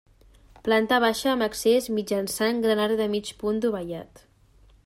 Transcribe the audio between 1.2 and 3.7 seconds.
amb accés mitjançant gran arc de mig punt